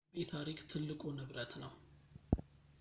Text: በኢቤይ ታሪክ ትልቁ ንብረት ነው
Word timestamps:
በኢቤይ 0.11 0.25
ታሪክ 0.31 0.59
ትልቁ 0.71 1.01
ንብረት 1.17 1.51
ነው 1.63 1.73